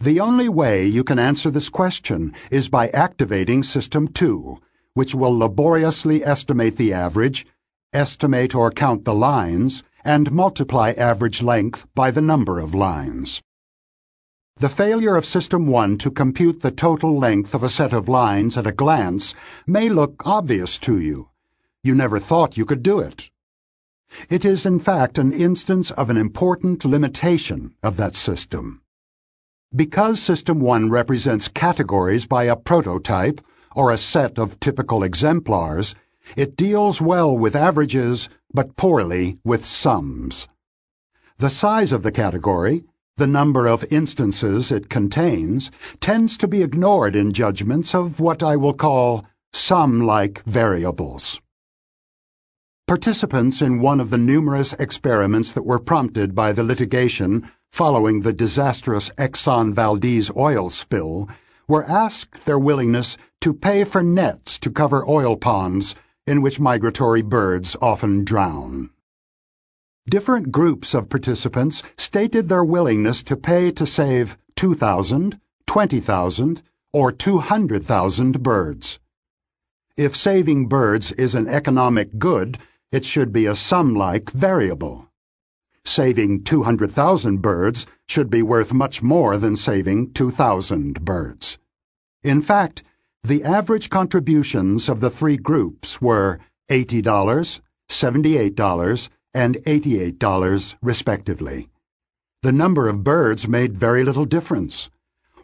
The 0.00 0.20
only 0.20 0.48
way 0.48 0.86
you 0.86 1.04
can 1.04 1.18
answer 1.18 1.50
this 1.50 1.68
question 1.68 2.34
is 2.50 2.68
by 2.68 2.88
activating 2.88 3.62
System 3.62 4.08
2, 4.08 4.58
which 4.94 5.14
will 5.14 5.38
laboriously 5.38 6.24
estimate 6.24 6.76
the 6.76 6.92
average, 6.92 7.46
estimate 7.92 8.54
or 8.54 8.70
count 8.70 9.04
the 9.04 9.14
lines, 9.14 9.82
and 10.04 10.32
multiply 10.32 10.92
average 10.92 11.42
length 11.42 11.86
by 11.94 12.10
the 12.10 12.22
number 12.22 12.58
of 12.58 12.74
lines. 12.74 13.42
The 14.56 14.68
failure 14.68 15.16
of 15.16 15.24
System 15.24 15.66
1 15.68 15.98
to 15.98 16.10
compute 16.10 16.60
the 16.60 16.70
total 16.70 17.16
length 17.18 17.54
of 17.54 17.62
a 17.62 17.68
set 17.68 17.92
of 17.92 18.08
lines 18.08 18.56
at 18.56 18.66
a 18.66 18.72
glance 18.72 19.34
may 19.66 19.88
look 19.88 20.26
obvious 20.26 20.76
to 20.78 21.00
you. 21.00 21.30
You 21.82 21.94
never 21.94 22.18
thought 22.18 22.58
you 22.58 22.66
could 22.66 22.82
do 22.82 22.98
it. 22.98 23.30
It 24.28 24.44
is 24.44 24.66
in 24.66 24.78
fact 24.78 25.16
an 25.16 25.32
instance 25.32 25.90
of 25.92 26.10
an 26.10 26.16
important 26.16 26.84
limitation 26.84 27.74
of 27.82 27.96
that 27.96 28.14
system. 28.14 28.82
Because 29.74 30.20
System 30.20 30.60
1 30.60 30.90
represents 30.90 31.48
categories 31.48 32.26
by 32.26 32.44
a 32.44 32.56
prototype, 32.56 33.40
or 33.74 33.90
a 33.90 33.96
set 33.96 34.36
of 34.38 34.58
typical 34.60 35.02
exemplars, 35.02 35.94
it 36.36 36.56
deals 36.56 37.00
well 37.00 37.36
with 37.36 37.56
averages 37.56 38.28
but 38.52 38.76
poorly 38.76 39.38
with 39.44 39.64
sums. 39.64 40.48
The 41.38 41.50
size 41.50 41.92
of 41.92 42.02
the 42.02 42.12
category, 42.12 42.84
the 43.16 43.26
number 43.26 43.66
of 43.66 43.84
instances 43.90 44.70
it 44.70 44.88
contains, 44.88 45.70
tends 46.00 46.36
to 46.38 46.48
be 46.48 46.62
ignored 46.62 47.14
in 47.14 47.32
judgments 47.32 47.94
of 47.94 48.20
what 48.20 48.42
I 48.42 48.56
will 48.56 48.74
call 48.74 49.26
sum-like 49.52 50.42
variables. 50.44 51.40
Participants 52.86 53.62
in 53.62 53.80
one 53.80 54.00
of 54.00 54.10
the 54.10 54.18
numerous 54.18 54.72
experiments 54.74 55.52
that 55.52 55.64
were 55.64 55.78
prompted 55.78 56.34
by 56.34 56.52
the 56.52 56.64
litigation 56.64 57.48
following 57.70 58.20
the 58.20 58.32
disastrous 58.32 59.10
Exxon 59.10 59.72
Valdez 59.72 60.30
oil 60.36 60.68
spill 60.68 61.28
were 61.68 61.84
asked 61.84 62.46
their 62.46 62.58
willingness 62.58 63.16
to 63.40 63.54
pay 63.54 63.84
for 63.84 64.02
nets 64.02 64.58
to 64.58 64.70
cover 64.70 65.08
oil 65.08 65.36
ponds 65.36 65.94
in 66.30 66.40
which 66.42 66.60
migratory 66.60 67.22
birds 67.22 67.76
often 67.82 68.24
drown. 68.24 68.88
Different 70.08 70.52
groups 70.52 70.94
of 70.94 71.08
participants 71.08 71.82
stated 71.98 72.48
their 72.48 72.62
willingness 72.62 73.24
to 73.24 73.36
pay 73.36 73.72
to 73.72 73.84
save 73.84 74.38
2,000, 74.54 75.40
20,000, 75.66 76.62
or 76.92 77.10
200,000 77.10 78.44
birds. 78.44 79.00
If 79.96 80.14
saving 80.14 80.68
birds 80.68 81.10
is 81.12 81.34
an 81.34 81.48
economic 81.48 82.16
good, 82.16 82.58
it 82.92 83.04
should 83.04 83.32
be 83.32 83.46
a 83.46 83.56
sum-like 83.56 84.30
variable. 84.30 85.08
Saving 85.84 86.44
200,000 86.44 87.42
birds 87.42 87.86
should 88.06 88.30
be 88.30 88.42
worth 88.42 88.72
much 88.72 89.02
more 89.02 89.36
than 89.36 89.56
saving 89.56 90.12
2,000 90.12 91.04
birds. 91.04 91.58
In 92.22 92.40
fact, 92.40 92.84
the 93.22 93.44
average 93.44 93.90
contributions 93.90 94.88
of 94.88 95.00
the 95.00 95.10
three 95.10 95.36
groups 95.36 96.00
were 96.00 96.40
$80, 96.70 97.60
$78, 97.88 99.08
and 99.34 99.56
$88, 99.56 100.74
respectively. 100.80 101.68
The 102.42 102.52
number 102.52 102.88
of 102.88 103.04
birds 103.04 103.46
made 103.46 103.76
very 103.76 104.04
little 104.04 104.24
difference. 104.24 104.88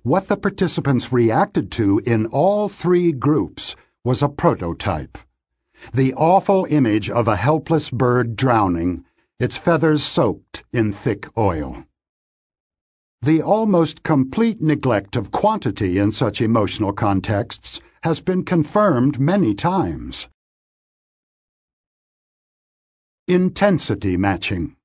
What 0.02 0.28
the 0.28 0.36
participants 0.36 1.12
reacted 1.12 1.70
to 1.72 2.00
in 2.06 2.26
all 2.26 2.68
three 2.68 3.12
groups 3.12 3.76
was 4.04 4.22
a 4.22 4.28
prototype. 4.28 5.18
The 5.92 6.14
awful 6.14 6.66
image 6.70 7.10
of 7.10 7.28
a 7.28 7.36
helpless 7.36 7.90
bird 7.90 8.36
drowning, 8.36 9.04
its 9.38 9.56
feathers 9.56 10.02
soaked 10.02 10.64
in 10.72 10.92
thick 10.92 11.26
oil. 11.36 11.84
The 13.26 13.42
almost 13.42 14.04
complete 14.04 14.62
neglect 14.62 15.16
of 15.16 15.32
quantity 15.32 15.98
in 15.98 16.12
such 16.12 16.40
emotional 16.40 16.92
contexts 16.92 17.80
has 18.04 18.20
been 18.20 18.44
confirmed 18.44 19.18
many 19.18 19.52
times. 19.52 20.28
Intensity 23.26 24.16
matching. 24.16 24.76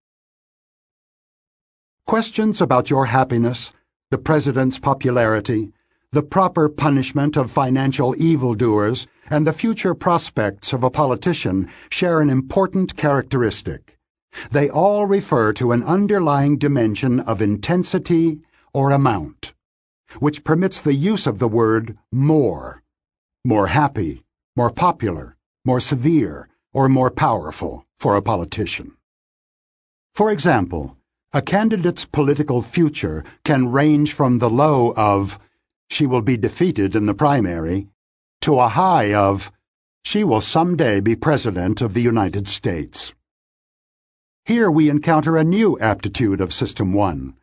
Questions 2.07 2.62
about 2.62 2.89
your 2.89 3.05
happiness, 3.05 3.74
the 4.10 4.17
president's 4.17 4.79
popularity, 4.79 5.71
the 6.12 6.24
proper 6.24 6.67
punishment 6.67 7.38
of 7.38 7.51
financial 7.51 8.15
evildoers, 8.17 9.05
and 9.29 9.45
the 9.45 9.53
future 9.53 9.93
prospects 9.93 10.74
of 10.74 10.81
a 10.83 10.89
politician 10.89 11.69
share 11.91 12.21
an 12.21 12.31
important 12.31 12.98
characteristic. 12.98 14.00
They 14.52 14.70
all 14.70 15.06
refer 15.06 15.54
to 15.54 15.72
an 15.72 15.84
underlying 15.84 16.58
dimension 16.58 17.20
of 17.20 17.42
intensity 17.42 18.42
or 18.74 18.92
amount, 18.92 19.54
which 20.20 20.44
permits 20.44 20.80
the 20.80 20.94
use 20.94 21.28
of 21.28 21.40
the 21.40 21.48
word 21.48 21.98
more, 22.12 22.84
more 23.46 23.68
happy, 23.68 24.24
more 24.56 24.72
popular, 24.72 25.36
more 25.66 25.80
severe, 25.80 26.50
or 26.74 26.90
more 26.90 27.12
powerful 27.12 27.86
for 28.00 28.16
a 28.16 28.22
politician. 28.22 28.96
For 30.14 30.32
example, 30.32 30.98
a 31.34 31.42
candidate's 31.42 32.06
political 32.06 32.62
future 32.62 33.24
can 33.46 33.72
range 33.72 34.14
from 34.14 34.40
the 34.40 34.50
low 34.50 34.94
of, 34.98 35.40
she 35.90 36.06
will 36.06 36.22
be 36.22 36.36
defeated 36.38 36.96
in 36.96 37.06
the 37.06 37.14
primary, 37.14 37.88
to 38.42 38.60
a 38.60 38.68
high 38.68 39.14
of, 39.14 39.52
she 40.04 40.24
will 40.24 40.42
someday 40.42 41.00
be 41.00 41.16
President 41.16 41.82
of 41.82 41.94
the 41.94 42.02
United 42.02 42.48
States. 42.48 43.14
Here 44.51 44.70
we 44.70 44.89
encounter 44.89 45.38
a 45.38 45.46
new 45.46 45.79
aptitude 45.79 46.41
of 46.41 46.51
System 46.51 46.91
1. 46.91 47.36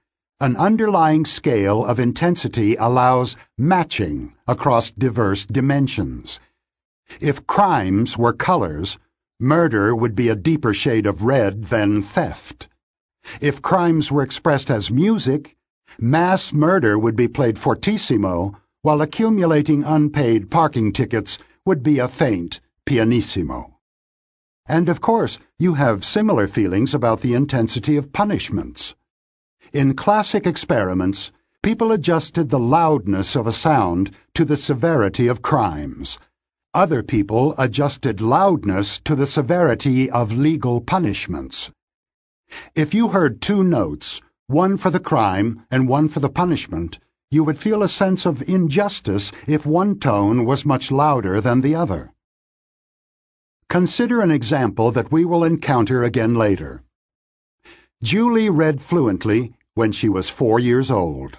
An 0.42 0.56
underlying 0.56 1.24
scale 1.24 1.82
of 1.82 1.98
intensity 1.98 2.76
allows 2.76 3.34
matching 3.56 4.34
across 4.46 4.90
diverse 4.90 5.46
dimensions. 5.46 6.38
If 7.18 7.46
crimes 7.46 8.18
were 8.18 8.34
colors, 8.34 8.98
murder 9.40 9.96
would 9.96 10.14
be 10.14 10.28
a 10.28 10.36
deeper 10.36 10.74
shade 10.74 11.06
of 11.06 11.22
red 11.22 11.64
than 11.72 12.02
theft. 12.02 12.68
If 13.40 13.62
crimes 13.62 14.12
were 14.12 14.22
expressed 14.22 14.70
as 14.70 14.90
music, 14.90 15.56
mass 15.98 16.52
murder 16.52 16.98
would 16.98 17.16
be 17.16 17.26
played 17.26 17.58
fortissimo, 17.58 18.54
while 18.82 19.00
accumulating 19.00 19.82
unpaid 19.82 20.50
parking 20.50 20.92
tickets 20.92 21.38
would 21.64 21.82
be 21.82 21.98
a 22.00 22.06
faint 22.06 22.60
pianissimo. 22.84 23.77
And 24.68 24.88
of 24.88 25.00
course, 25.00 25.38
you 25.58 25.74
have 25.74 26.04
similar 26.04 26.46
feelings 26.46 26.92
about 26.92 27.22
the 27.22 27.34
intensity 27.34 27.96
of 27.96 28.12
punishments. 28.12 28.94
In 29.72 29.94
classic 29.94 30.46
experiments, 30.46 31.32
people 31.62 31.90
adjusted 31.90 32.50
the 32.50 32.58
loudness 32.58 33.34
of 33.34 33.46
a 33.46 33.52
sound 33.52 34.10
to 34.34 34.44
the 34.44 34.56
severity 34.56 35.26
of 35.26 35.42
crimes. 35.42 36.18
Other 36.74 37.02
people 37.02 37.54
adjusted 37.58 38.20
loudness 38.20 39.00
to 39.00 39.16
the 39.16 39.26
severity 39.26 40.10
of 40.10 40.36
legal 40.36 40.82
punishments. 40.82 41.70
If 42.74 42.92
you 42.92 43.08
heard 43.08 43.40
two 43.40 43.64
notes, 43.64 44.20
one 44.46 44.76
for 44.76 44.90
the 44.90 45.00
crime 45.00 45.64
and 45.70 45.88
one 45.88 46.08
for 46.08 46.20
the 46.20 46.30
punishment, 46.30 46.98
you 47.30 47.42
would 47.44 47.58
feel 47.58 47.82
a 47.82 47.88
sense 47.88 48.26
of 48.26 48.48
injustice 48.48 49.32
if 49.46 49.66
one 49.66 49.98
tone 49.98 50.44
was 50.44 50.64
much 50.64 50.90
louder 50.90 51.40
than 51.40 51.62
the 51.62 51.74
other. 51.74 52.12
Consider 53.70 54.22
an 54.22 54.30
example 54.30 54.90
that 54.92 55.12
we 55.12 55.26
will 55.26 55.44
encounter 55.44 56.02
again 56.02 56.34
later. 56.34 56.82
Julie 58.02 58.48
read 58.48 58.80
fluently 58.80 59.52
when 59.74 59.92
she 59.92 60.08
was 60.08 60.30
four 60.30 60.58
years 60.58 60.90
old. 60.90 61.38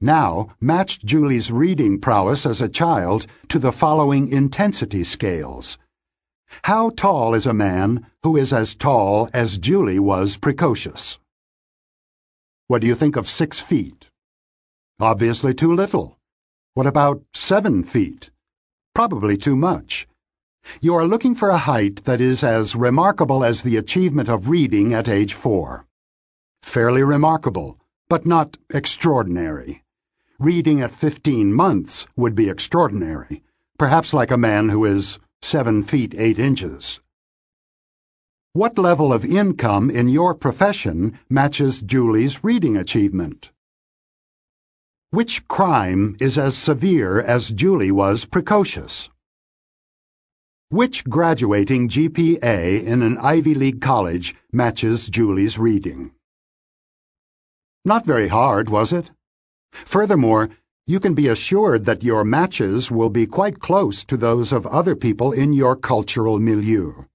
Now, 0.00 0.56
match 0.58 1.04
Julie's 1.04 1.52
reading 1.52 2.00
prowess 2.00 2.46
as 2.46 2.62
a 2.62 2.68
child 2.68 3.26
to 3.48 3.58
the 3.58 3.72
following 3.72 4.32
intensity 4.32 5.04
scales. 5.04 5.76
How 6.62 6.88
tall 6.88 7.34
is 7.34 7.44
a 7.44 7.52
man 7.52 8.06
who 8.22 8.38
is 8.38 8.50
as 8.50 8.74
tall 8.74 9.28
as 9.34 9.58
Julie 9.58 9.98
was 9.98 10.38
precocious? 10.38 11.18
What 12.68 12.80
do 12.80 12.86
you 12.86 12.94
think 12.94 13.16
of 13.16 13.28
six 13.28 13.60
feet? 13.60 14.08
Obviously 14.98 15.52
too 15.52 15.74
little. 15.74 16.16
What 16.72 16.86
about 16.86 17.22
seven 17.34 17.84
feet? 17.84 18.30
Probably 18.94 19.36
too 19.36 19.56
much. 19.56 20.06
You 20.80 20.94
are 20.94 21.04
looking 21.04 21.34
for 21.34 21.50
a 21.50 21.58
height 21.58 22.04
that 22.04 22.20
is 22.20 22.42
as 22.42 22.74
remarkable 22.74 23.44
as 23.44 23.62
the 23.62 23.76
achievement 23.76 24.28
of 24.28 24.48
reading 24.48 24.94
at 24.94 25.08
age 25.08 25.34
four. 25.34 25.86
Fairly 26.62 27.02
remarkable, 27.02 27.78
but 28.08 28.24
not 28.24 28.56
extraordinary. 28.72 29.82
Reading 30.38 30.80
at 30.80 30.90
15 30.90 31.52
months 31.52 32.06
would 32.16 32.34
be 32.34 32.48
extraordinary, 32.48 33.42
perhaps 33.78 34.14
like 34.14 34.30
a 34.30 34.38
man 34.38 34.70
who 34.70 34.84
is 34.84 35.18
7 35.42 35.82
feet 35.82 36.14
8 36.16 36.38
inches. 36.38 37.00
What 38.52 38.78
level 38.78 39.12
of 39.12 39.24
income 39.24 39.90
in 39.90 40.08
your 40.08 40.34
profession 40.34 41.18
matches 41.28 41.80
Julie's 41.80 42.42
reading 42.42 42.76
achievement? 42.76 43.52
Which 45.10 45.46
crime 45.46 46.16
is 46.20 46.38
as 46.38 46.56
severe 46.56 47.20
as 47.20 47.50
Julie 47.50 47.92
was 47.92 48.24
precocious? 48.24 49.08
Which 50.72 51.02
graduating 51.02 51.88
GPA 51.88 52.86
in 52.86 53.02
an 53.02 53.18
Ivy 53.18 53.56
League 53.56 53.80
college 53.80 54.36
matches 54.52 55.08
Julie's 55.08 55.58
reading? 55.58 56.12
Not 57.84 58.06
very 58.06 58.28
hard, 58.28 58.70
was 58.70 58.92
it? 58.92 59.10
Furthermore, 59.72 60.48
you 60.86 61.00
can 61.00 61.14
be 61.14 61.26
assured 61.26 61.86
that 61.86 62.04
your 62.04 62.24
matches 62.24 62.88
will 62.88 63.10
be 63.10 63.26
quite 63.26 63.58
close 63.58 64.04
to 64.04 64.16
those 64.16 64.52
of 64.52 64.64
other 64.68 64.94
people 64.94 65.32
in 65.32 65.52
your 65.52 65.74
cultural 65.74 66.38
milieu. 66.38 67.06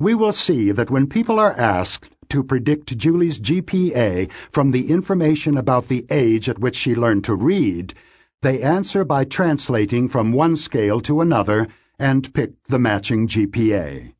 We 0.00 0.16
will 0.16 0.32
see 0.32 0.72
that 0.72 0.90
when 0.90 1.06
people 1.06 1.38
are 1.38 1.56
asked 1.56 2.10
to 2.30 2.42
predict 2.42 2.98
Julie's 2.98 3.38
GPA 3.38 4.28
from 4.50 4.72
the 4.72 4.90
information 4.90 5.56
about 5.56 5.86
the 5.86 6.04
age 6.10 6.48
at 6.48 6.58
which 6.58 6.74
she 6.74 6.96
learned 6.96 7.22
to 7.22 7.36
read, 7.36 7.94
they 8.42 8.60
answer 8.62 9.04
by 9.04 9.22
translating 9.22 10.08
from 10.08 10.32
one 10.32 10.56
scale 10.56 11.00
to 11.02 11.20
another 11.20 11.68
and 11.98 12.32
pick 12.34 12.62
the 12.64 12.78
matching 12.78 13.28
GPA. 13.28 14.14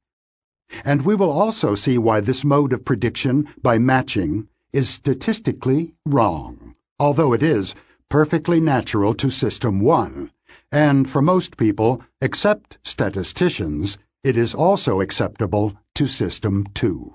And 0.85 1.03
we 1.03 1.15
will 1.15 1.31
also 1.31 1.75
see 1.75 1.99
why 1.99 2.21
this 2.21 2.45
mode 2.45 2.73
of 2.73 2.85
prediction 2.85 3.49
by 3.63 3.79
matching 3.79 4.49
is 4.73 4.89
statistically 4.89 5.95
wrong 6.05 6.69
although 6.99 7.33
it 7.33 7.43
is 7.43 7.75
perfectly 8.09 8.61
natural 8.61 9.15
to 9.15 9.31
System 9.31 9.81
1, 9.81 10.31
and 10.73 11.09
for 11.09 11.23
most 11.23 11.57
people, 11.57 12.03
except 12.21 12.79
statisticians, 12.83 13.99
it 14.25 14.37
is 14.37 14.55
also 14.55 15.01
acceptable 15.01 15.77
to 15.95 16.07
System 16.07 16.67
2. 16.75 17.15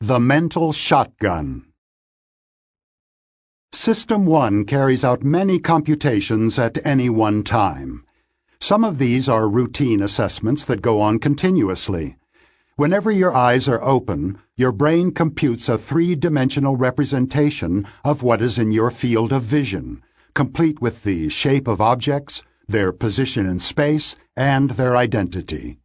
The 0.00 0.20
Mental 0.20 0.72
Shotgun 0.72 1.67
System 3.88 4.26
1 4.26 4.64
carries 4.64 5.04
out 5.04 5.22
many 5.22 5.58
computations 5.58 6.58
at 6.58 6.84
any 6.84 7.08
one 7.08 7.42
time. 7.42 8.04
Some 8.60 8.84
of 8.84 8.98
these 8.98 9.28
are 9.28 9.48
routine 9.48 10.02
assessments 10.02 10.64
that 10.64 10.82
go 10.82 11.00
on 11.00 11.18
continuously. 11.18 12.16
Whenever 12.76 13.10
your 13.10 13.34
eyes 13.34 13.68
are 13.68 13.82
open, 13.82 14.38
your 14.56 14.72
brain 14.72 15.12
computes 15.12 15.68
a 15.68 15.78
three-dimensional 15.78 16.76
representation 16.76 17.86
of 18.04 18.22
what 18.22 18.42
is 18.42 18.58
in 18.58 18.72
your 18.72 18.90
field 18.90 19.32
of 19.32 19.42
vision, 19.42 20.02
complete 20.34 20.82
with 20.82 21.04
the 21.04 21.28
shape 21.28 21.66
of 21.66 21.80
objects, 21.80 22.42
their 22.66 22.92
position 22.92 23.46
in 23.46 23.58
space, 23.58 24.16
and 24.36 24.72
their 24.72 24.96
identity. 24.96 25.78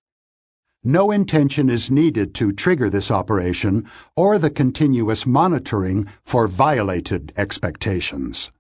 No 0.86 1.12
intention 1.12 1.70
is 1.70 1.90
needed 1.90 2.34
to 2.36 2.52
trigger 2.52 2.90
this 2.90 3.10
operation 3.10 3.90
or 4.18 4.38
the 4.38 4.50
continuous 4.50 5.26
monitoring 5.26 6.06
for 6.26 6.50
violated 6.50 7.32
expectations. 7.38 8.52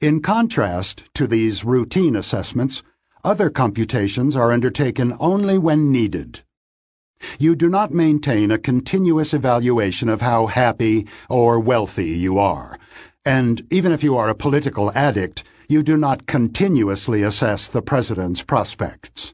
In 0.00 0.20
contrast 0.20 1.04
to 1.14 1.28
these 1.28 1.64
routine 1.64 2.16
assessments, 2.16 2.82
other 3.22 3.48
computations 3.48 4.34
are 4.34 4.50
undertaken 4.50 5.14
only 5.20 5.56
when 5.56 5.92
needed. 5.92 6.40
You 7.38 7.54
do 7.54 7.70
not 7.70 7.94
maintain 7.94 8.50
a 8.50 8.58
continuous 8.58 9.32
evaluation 9.32 10.08
of 10.08 10.22
how 10.22 10.46
happy 10.46 11.06
or 11.30 11.60
wealthy 11.60 12.10
you 12.10 12.40
are. 12.40 12.76
And 13.24 13.64
even 13.70 13.92
if 13.92 14.02
you 14.02 14.18
are 14.18 14.28
a 14.28 14.34
political 14.34 14.90
addict, 14.96 15.44
you 15.68 15.84
do 15.84 15.96
not 15.96 16.26
continuously 16.26 17.22
assess 17.22 17.68
the 17.68 17.82
president's 17.82 18.42
prospects. 18.42 19.32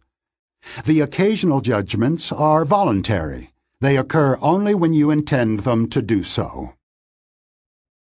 The 0.84 1.00
occasional 1.00 1.60
judgments 1.60 2.32
are 2.32 2.64
voluntary. 2.64 3.52
They 3.80 3.96
occur 3.96 4.38
only 4.40 4.74
when 4.74 4.92
you 4.92 5.10
intend 5.10 5.60
them 5.60 5.88
to 5.90 6.02
do 6.02 6.22
so. 6.22 6.74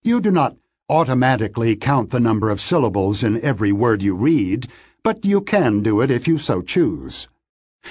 You 0.04 0.22
do 0.22 0.32
not 0.32 0.56
automatically 0.90 1.76
count 1.76 2.10
the 2.12 2.20
number 2.20 2.50
of 2.50 2.62
syllables 2.62 3.22
in 3.24 3.44
every 3.44 3.72
word 3.72 4.02
you 4.02 4.16
read, 4.16 4.68
but 5.04 5.26
you 5.26 5.42
can 5.42 5.82
do 5.82 6.02
it 6.02 6.10
if 6.10 6.28
you 6.28 6.38
so 6.38 6.62
choose. 6.62 7.28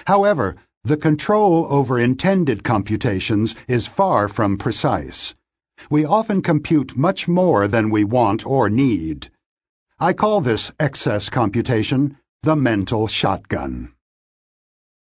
However, 0.06 0.56
the 0.82 0.96
control 0.96 1.66
over 1.68 1.98
intended 1.98 2.62
computations 2.64 3.54
is 3.68 3.86
far 3.86 4.28
from 4.28 4.56
precise. 4.56 5.34
We 5.90 6.04
often 6.04 6.42
compute 6.42 6.96
much 6.96 7.28
more 7.28 7.68
than 7.68 7.90
we 7.90 8.04
want 8.04 8.46
or 8.46 8.70
need. 8.70 9.30
I 9.98 10.12
call 10.12 10.40
this 10.40 10.72
excess 10.78 11.28
computation 11.28 12.18
the 12.42 12.56
mental 12.56 13.06
shotgun. 13.08 13.95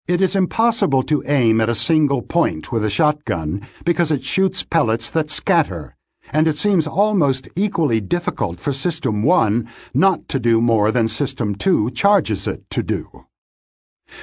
It 0.08 0.20
is 0.20 0.36
impossible 0.36 1.02
to 1.04 1.24
aim 1.26 1.60
at 1.60 1.68
a 1.68 1.74
single 1.74 2.22
point 2.22 2.70
with 2.70 2.84
a 2.84 2.90
shotgun 2.90 3.66
because 3.84 4.12
it 4.12 4.24
shoots 4.24 4.62
pellets 4.62 5.10
that 5.10 5.30
scatter, 5.30 5.96
and 6.32 6.46
it 6.46 6.56
seems 6.56 6.86
almost 6.86 7.48
equally 7.56 8.00
difficult 8.00 8.60
for 8.60 8.70
System 8.70 9.24
1 9.24 9.68
not 9.94 10.28
to 10.28 10.38
do 10.38 10.60
more 10.60 10.92
than 10.92 11.08
System 11.08 11.56
2 11.56 11.90
charges 11.90 12.46
it 12.46 12.70
to 12.70 12.84
do. 12.84 13.26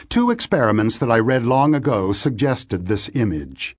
Two 0.08 0.32
experiments 0.32 0.98
that 1.00 1.12
I 1.12 1.20
read 1.20 1.46
long 1.46 1.76
ago 1.76 2.14
suggested 2.14 2.86
this 2.86 3.10
image. 3.14 3.76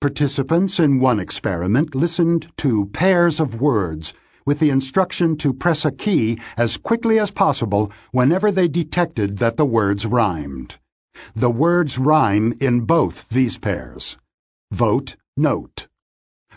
Participants 0.00 0.78
in 0.78 1.00
one 1.00 1.18
experiment 1.18 1.96
listened 1.96 2.52
to 2.58 2.86
pairs 2.86 3.40
of 3.40 3.60
words 3.60 4.14
with 4.46 4.60
the 4.60 4.70
instruction 4.70 5.36
to 5.36 5.52
press 5.52 5.84
a 5.84 5.90
key 5.90 6.38
as 6.56 6.78
quickly 6.78 7.18
as 7.18 7.30
possible 7.30 7.92
whenever 8.12 8.50
they 8.50 8.68
detected 8.68 9.38
that 9.38 9.56
the 9.58 9.66
words 9.66 10.06
rhymed. 10.06 10.76
The 11.34 11.50
words 11.50 11.98
rhyme 11.98 12.54
in 12.60 12.82
both 12.82 13.28
these 13.28 13.58
pairs. 13.58 14.16
Vote, 14.70 15.16
note. 15.36 15.88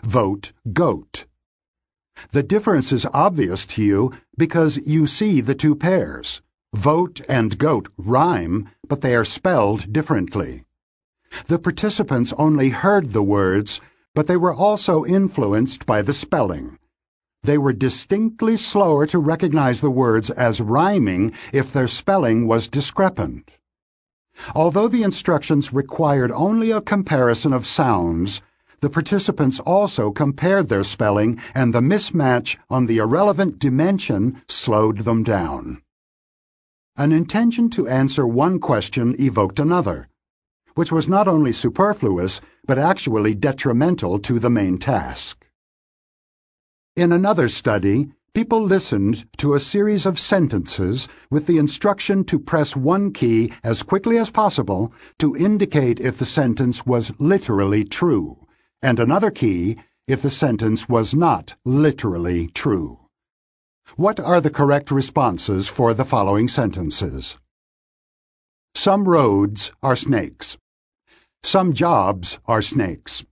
Vote, 0.02 0.52
goat. 0.72 1.26
The 2.32 2.42
difference 2.42 2.92
is 2.92 3.06
obvious 3.12 3.66
to 3.66 3.82
you 3.82 4.12
because 4.36 4.78
you 4.78 5.06
see 5.06 5.40
the 5.40 5.54
two 5.54 5.74
pairs. 5.74 6.42
Vote 6.74 7.20
and 7.28 7.58
goat 7.58 7.88
rhyme, 7.96 8.68
but 8.86 9.00
they 9.00 9.14
are 9.14 9.24
spelled 9.24 9.92
differently. 9.92 10.64
The 11.46 11.58
participants 11.58 12.32
only 12.36 12.70
heard 12.70 13.10
the 13.10 13.22
words, 13.22 13.80
but 14.14 14.26
they 14.26 14.36
were 14.36 14.54
also 14.54 15.04
influenced 15.04 15.86
by 15.86 16.02
the 16.02 16.12
spelling. 16.12 16.78
They 17.42 17.56
were 17.56 17.72
distinctly 17.72 18.56
slower 18.56 19.06
to 19.06 19.18
recognize 19.18 19.80
the 19.80 19.90
words 19.90 20.30
as 20.30 20.60
rhyming 20.60 21.32
if 21.52 21.72
their 21.72 21.88
spelling 21.88 22.46
was 22.46 22.68
discrepant. 22.68 23.50
Although 24.54 24.88
the 24.88 25.02
instructions 25.02 25.72
required 25.72 26.30
only 26.32 26.70
a 26.70 26.80
comparison 26.80 27.52
of 27.52 27.66
sounds, 27.66 28.42
the 28.80 28.90
participants 28.90 29.60
also 29.60 30.10
compared 30.10 30.68
their 30.68 30.84
spelling 30.84 31.40
and 31.54 31.74
the 31.74 31.80
mismatch 31.80 32.56
on 32.70 32.86
the 32.86 32.98
irrelevant 32.98 33.58
dimension 33.58 34.40
slowed 34.48 35.00
them 35.00 35.22
down. 35.22 35.82
An 36.96 37.12
intention 37.12 37.70
to 37.70 37.88
answer 37.88 38.26
one 38.26 38.58
question 38.58 39.14
evoked 39.18 39.58
another, 39.58 40.08
which 40.74 40.92
was 40.92 41.08
not 41.08 41.28
only 41.28 41.52
superfluous, 41.52 42.40
but 42.66 42.78
actually 42.78 43.34
detrimental 43.34 44.18
to 44.18 44.38
the 44.38 44.50
main 44.50 44.78
task. 44.78 45.39
In 47.00 47.12
another 47.12 47.48
study, 47.48 48.10
people 48.34 48.60
listened 48.60 49.24
to 49.38 49.54
a 49.54 49.58
series 49.58 50.04
of 50.04 50.18
sentences 50.18 51.08
with 51.30 51.46
the 51.46 51.56
instruction 51.56 52.24
to 52.24 52.38
press 52.38 52.76
one 52.76 53.14
key 53.14 53.54
as 53.64 53.82
quickly 53.82 54.18
as 54.18 54.30
possible 54.30 54.92
to 55.18 55.34
indicate 55.34 55.98
if 55.98 56.18
the 56.18 56.26
sentence 56.26 56.84
was 56.84 57.10
literally 57.18 57.84
true, 57.84 58.46
and 58.82 59.00
another 59.00 59.30
key 59.30 59.78
if 60.06 60.20
the 60.20 60.28
sentence 60.28 60.90
was 60.90 61.14
not 61.14 61.54
literally 61.64 62.48
true. 62.48 62.98
What 63.96 64.20
are 64.20 64.42
the 64.42 64.50
correct 64.50 64.90
responses 64.90 65.68
for 65.68 65.94
the 65.94 66.04
following 66.04 66.48
sentences? 66.48 67.38
Some 68.74 69.08
roads 69.08 69.72
are 69.82 69.96
snakes. 69.96 70.58
Some 71.42 71.72
jobs 71.72 72.38
are 72.44 72.60
snakes. 72.60 73.24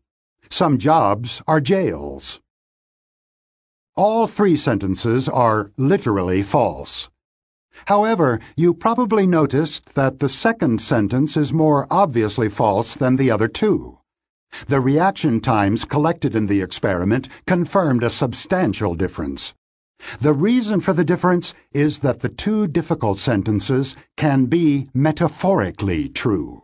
Some 0.48 0.78
jobs 0.78 1.42
are 1.46 1.61
jails. 1.61 2.40
All 3.98 4.28
three 4.28 4.54
sentences 4.54 5.28
are 5.28 5.72
literally 5.76 6.44
false. 6.44 7.08
However, 7.87 8.38
you 8.56 8.72
probably 8.72 9.26
noticed 9.26 9.96
that 9.96 10.20
the 10.20 10.28
second 10.28 10.80
sentence 10.80 11.37
is 11.37 11.52
more 11.52 11.88
obviously 11.90 12.48
false 12.48 12.94
than 12.94 13.16
the 13.16 13.32
other 13.32 13.48
two. 13.48 13.98
The 14.68 14.80
reaction 14.80 15.40
times 15.40 15.84
collected 15.84 16.37
in 16.37 16.46
the 16.46 16.62
experiment 16.62 17.28
confirmed 17.44 18.04
a 18.04 18.08
substantial 18.08 18.94
difference. 18.94 19.52
The 20.20 20.32
reason 20.32 20.80
for 20.80 20.92
the 20.92 21.02
difference 21.02 21.52
is 21.72 21.98
that 21.98 22.20
the 22.20 22.28
two 22.28 22.68
difficult 22.68 23.18
sentences 23.18 23.96
can 24.16 24.46
be 24.46 24.90
metaphorically 24.94 26.08
true. 26.08 26.62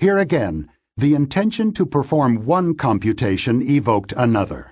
Here 0.00 0.18
again, 0.18 0.68
the 0.96 1.14
intention 1.14 1.72
to 1.74 1.86
perform 1.86 2.44
one 2.44 2.74
computation 2.74 3.62
evoked 3.62 4.12
another. 4.16 4.71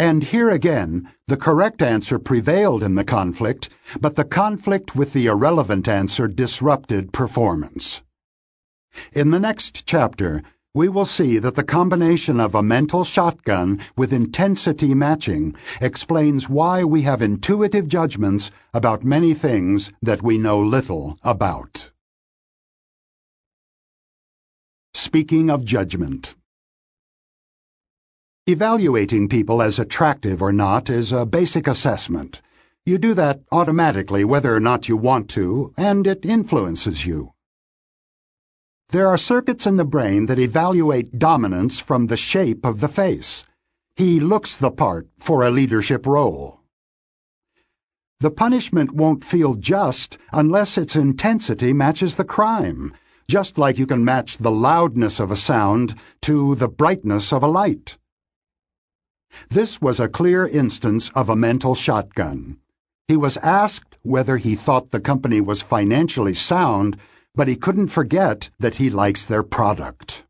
And 0.00 0.24
here 0.24 0.48
again, 0.48 1.12
the 1.28 1.36
correct 1.36 1.82
answer 1.82 2.18
prevailed 2.18 2.82
in 2.82 2.94
the 2.94 3.04
conflict, 3.04 3.68
but 4.00 4.16
the 4.16 4.24
conflict 4.24 4.96
with 4.96 5.12
the 5.12 5.26
irrelevant 5.26 5.88
answer 5.88 6.26
disrupted 6.26 7.12
performance. 7.12 8.00
In 9.12 9.30
the 9.30 9.38
next 9.38 9.84
chapter, 9.84 10.40
we 10.74 10.88
will 10.88 11.04
see 11.04 11.36
that 11.40 11.54
the 11.54 11.62
combination 11.62 12.40
of 12.40 12.54
a 12.54 12.62
mental 12.62 13.04
shotgun 13.04 13.78
with 13.94 14.10
intensity 14.10 14.94
matching 14.94 15.54
explains 15.82 16.48
why 16.48 16.82
we 16.82 17.02
have 17.02 17.20
intuitive 17.20 17.86
judgments 17.86 18.50
about 18.72 19.04
many 19.04 19.34
things 19.34 19.92
that 20.00 20.22
we 20.22 20.38
know 20.38 20.58
little 20.58 21.18
about. 21.22 21.90
Speaking 24.94 25.50
of 25.50 25.66
judgment. 25.66 26.36
Evaluating 28.50 29.28
people 29.28 29.62
as 29.62 29.78
attractive 29.78 30.42
or 30.42 30.52
not 30.52 30.90
is 30.90 31.12
a 31.12 31.24
basic 31.24 31.68
assessment. 31.68 32.42
You 32.84 32.98
do 32.98 33.14
that 33.14 33.42
automatically 33.52 34.24
whether 34.24 34.52
or 34.52 34.58
not 34.58 34.88
you 34.88 34.96
want 34.96 35.30
to, 35.30 35.72
and 35.76 36.04
it 36.04 36.26
influences 36.26 37.06
you. 37.06 37.32
There 38.88 39.06
are 39.06 39.16
circuits 39.16 39.68
in 39.68 39.76
the 39.76 39.84
brain 39.84 40.26
that 40.26 40.40
evaluate 40.40 41.16
dominance 41.16 41.78
from 41.78 42.08
the 42.08 42.16
shape 42.16 42.66
of 42.66 42.80
the 42.80 42.88
face. 42.88 43.46
He 43.94 44.18
looks 44.18 44.56
the 44.56 44.72
part 44.72 45.06
for 45.16 45.44
a 45.44 45.50
leadership 45.52 46.04
role. 46.04 46.58
The 48.18 48.32
punishment 48.32 48.90
won't 48.90 49.22
feel 49.22 49.54
just 49.54 50.18
unless 50.32 50.76
its 50.76 50.96
intensity 50.96 51.72
matches 51.72 52.16
the 52.16 52.24
crime, 52.24 52.94
just 53.28 53.58
like 53.58 53.78
you 53.78 53.86
can 53.86 54.04
match 54.04 54.38
the 54.38 54.50
loudness 54.50 55.20
of 55.20 55.30
a 55.30 55.36
sound 55.36 55.94
to 56.22 56.56
the 56.56 56.68
brightness 56.68 57.32
of 57.32 57.44
a 57.44 57.46
light. 57.46 57.96
This 59.48 59.80
was 59.80 60.00
a 60.00 60.08
clear 60.08 60.46
instance 60.46 61.10
of 61.14 61.28
a 61.28 61.36
mental 61.36 61.74
shotgun. 61.74 62.58
He 63.08 63.16
was 63.16 63.36
asked 63.38 63.96
whether 64.02 64.36
he 64.36 64.54
thought 64.54 64.90
the 64.90 65.00
company 65.00 65.40
was 65.40 65.62
financially 65.62 66.34
sound 66.34 66.96
but 67.34 67.48
he 67.48 67.56
couldn't 67.56 67.88
forget 67.88 68.50
that 68.58 68.76
he 68.76 68.90
likes 68.90 69.24
their 69.24 69.42
product. 69.42 70.24